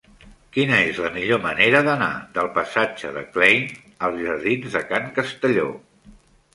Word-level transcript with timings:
Quina 0.55 0.79
és 0.91 1.01
la 1.03 1.11
millor 1.17 1.41
manera 1.43 1.83
d'anar 1.89 2.09
del 2.39 2.51
passatge 2.57 3.13
de 3.19 3.25
Klein 3.37 3.71
als 4.09 4.27
jardins 4.27 4.75
de 4.81 4.87
Can 4.93 5.11
Castelló? 5.23 5.73